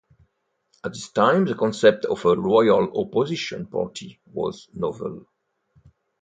[0.83, 5.27] At this time, the concept of a loyal opposition party was novel.